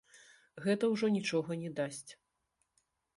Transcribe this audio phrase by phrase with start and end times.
[0.63, 2.11] Гэта ўжо нічога не дасць.